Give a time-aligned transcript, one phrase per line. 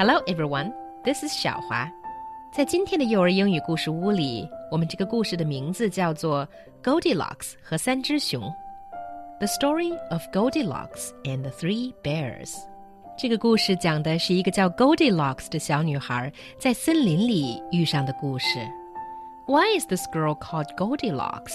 [0.00, 0.72] Hello, everyone.
[1.04, 1.90] This is 小华。
[2.52, 6.46] 在今天的幼儿英语故事屋里，我们这个故事的名字叫做《
[6.82, 8.42] Goldilocks 和三只熊》。
[9.38, 12.56] The story of Goldilocks and the Three Bears。
[13.18, 18.46] 这个故事讲的是一个叫 Goldilocks 的小女孩在森林里遇上的故事。
[19.46, 21.54] Why is this girl called Goldilocks?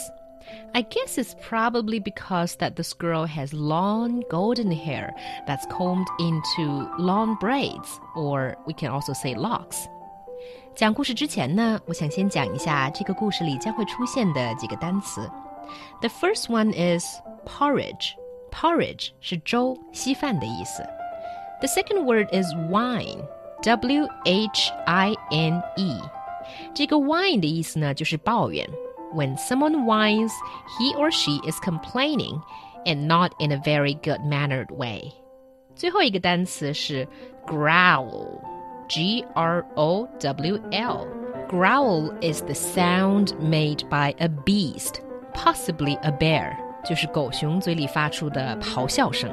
[0.73, 5.15] I guess it's probably because that this girl has long golden hair
[5.47, 9.87] that's combed into long braids, or we can also say locks.
[10.75, 15.31] 讲故事之前呢，我想先讲一下这个故事里将会出现的几个单词。
[16.01, 17.05] The first one is
[17.47, 18.13] porridge.
[18.51, 20.83] Porridge 是粥、稀饭的意思。
[21.61, 23.25] The second word is whine.
[23.63, 25.99] W H I N E，
[26.75, 28.69] 这个 whine 的意思呢，就是抱怨。
[29.16, 30.34] when someone whines,
[30.78, 32.42] he or she is complaining
[32.86, 35.14] and not in a very good mannered way.
[35.76, 37.08] 最后一个单词是
[37.48, 38.42] growl,
[38.88, 41.08] G R O W L.
[41.50, 45.02] Growl is the sound made by a beast,
[45.34, 46.56] possibly a bear.
[46.84, 49.32] 就是狗熊嘴里发出的咆哮声。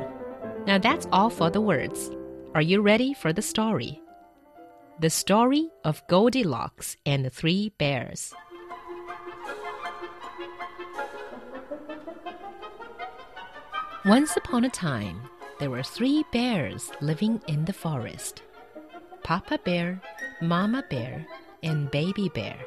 [0.66, 2.10] Now that's all for the words.
[2.52, 4.00] Are you ready for the story?
[5.00, 8.32] The story of Goldilocks and the Three Bears.
[14.05, 15.21] Once upon a time,
[15.59, 18.41] there were three bears living in the forest
[19.23, 20.01] Papa Bear,
[20.41, 21.25] Mama Bear,
[21.63, 22.57] and Baby Bear.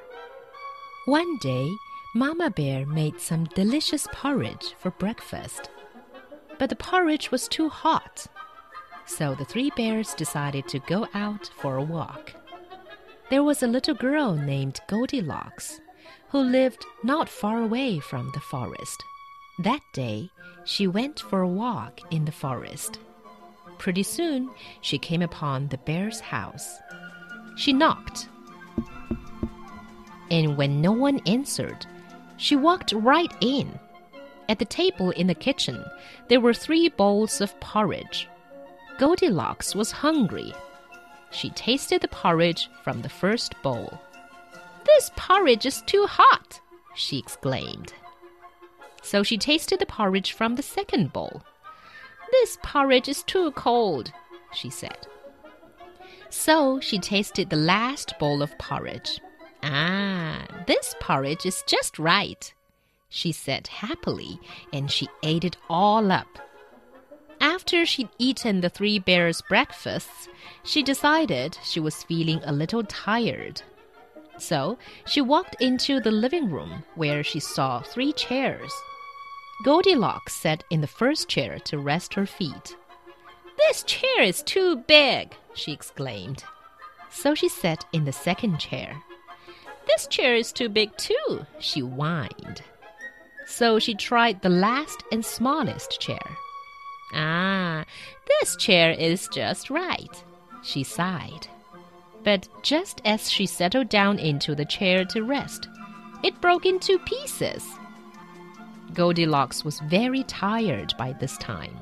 [1.04, 1.68] One day,
[2.14, 5.68] Mama Bear made some delicious porridge for breakfast.
[6.58, 8.26] But the porridge was too hot.
[9.04, 12.32] So the three bears decided to go out for a walk.
[13.28, 15.80] There was a little girl named Goldilocks
[16.30, 19.04] who lived not far away from the forest.
[19.58, 20.30] That day,
[20.64, 22.98] she went for a walk in the forest.
[23.78, 24.50] Pretty soon,
[24.82, 26.78] she came upon the bear's house.
[27.56, 28.28] She knocked.
[30.30, 31.86] And when no one answered,
[32.36, 33.78] she walked right in.
[34.48, 35.82] At the table in the kitchen,
[36.28, 38.28] there were three bowls of porridge.
[38.98, 40.52] Goldilocks was hungry.
[41.30, 43.98] She tasted the porridge from the first bowl.
[44.84, 46.60] This porridge is too hot,
[46.94, 47.94] she exclaimed
[49.06, 51.42] so she tasted the porridge from the second bowl.
[52.32, 54.12] This porridge is too cold,
[54.52, 55.06] she said.
[56.28, 59.20] So she tasted the last bowl of porridge.
[59.62, 62.52] Ah, this porridge is just right,
[63.08, 64.40] she said happily,
[64.72, 66.38] and she ate it all up.
[67.40, 70.28] After she'd eaten the three bears' breakfasts,
[70.64, 73.62] she decided she was feeling a little tired.
[74.38, 78.72] So she walked into the living room where she saw three chairs.
[79.64, 82.76] Goldilocks sat in the first chair to rest her feet.
[83.56, 86.44] This chair is too big, she exclaimed.
[87.10, 89.02] So she sat in the second chair.
[89.86, 92.62] This chair is too big too, she whined.
[93.46, 96.36] So she tried the last and smallest chair.
[97.14, 97.84] Ah,
[98.26, 100.24] this chair is just right,
[100.62, 101.48] she sighed.
[102.24, 105.68] But just as she settled down into the chair to rest,
[106.22, 107.64] it broke into pieces.
[108.96, 111.78] Goldilocks was very tired by this time,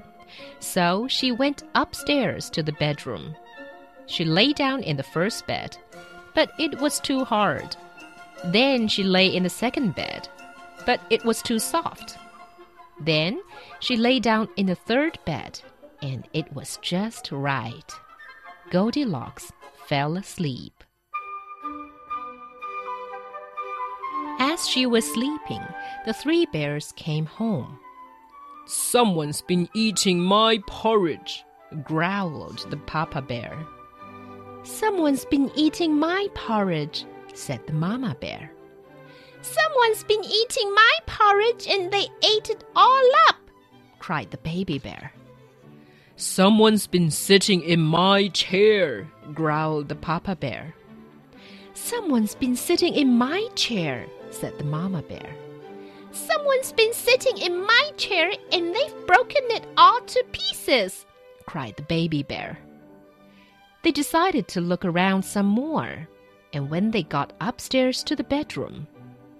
[0.58, 3.36] so she went upstairs to the bedroom.
[4.06, 5.76] She lay down in the first bed,
[6.34, 7.76] but it was too hard.
[8.44, 10.28] Then she lay in the second bed,
[10.84, 12.18] but it was too soft.
[13.00, 13.40] Then
[13.80, 15.60] she lay down in the third bed,
[16.02, 17.90] and it was just right.
[18.70, 19.52] Goldilocks
[19.86, 20.83] fell asleep.
[24.54, 25.62] As she was sleeping,
[26.06, 27.76] the three bears came home.
[28.66, 31.44] Someone's been eating my porridge,
[31.82, 33.66] growled the papa bear.
[34.62, 37.04] Someone's been eating my porridge,
[37.34, 38.52] said the mama bear.
[39.42, 43.40] Someone's been eating my porridge and they ate it all up,
[43.98, 45.12] cried the baby bear.
[46.14, 50.76] Someone's been sitting in my chair, growled the papa bear.
[51.84, 55.36] Someone's been sitting in my chair, said the mama bear.
[56.12, 61.04] Someone's been sitting in my chair and they've broken it all to pieces,
[61.44, 62.58] cried the baby bear.
[63.82, 66.08] They decided to look around some more,
[66.54, 68.86] and when they got upstairs to the bedroom,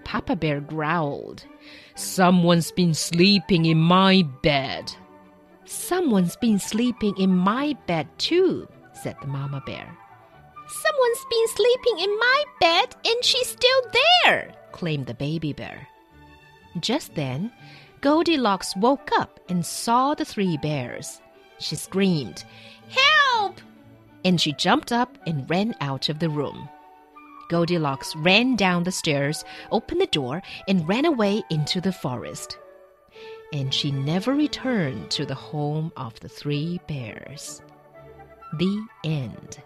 [0.05, 1.47] Papa Bear growled,
[1.95, 4.93] Someone's been sleeping in my bed.
[5.65, 9.97] Someone's been sleeping in my bed too, said the Mama Bear.
[10.67, 13.83] Someone's been sleeping in my bed and she's still
[14.25, 15.89] there, claimed the baby bear.
[16.81, 17.53] Just then,
[18.01, 21.21] Goldilocks woke up and saw the three bears.
[21.59, 22.45] She screamed,
[22.89, 23.61] Help!
[24.25, 26.69] and she jumped up and ran out of the room.
[27.51, 32.59] Goldilocks ran down the stairs, opened the door, and ran away into the forest.
[33.53, 37.61] And she never returned to the home of the three bears.
[38.59, 39.59] The end.